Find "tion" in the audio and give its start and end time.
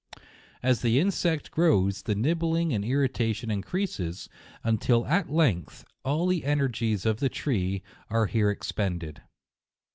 3.35-3.51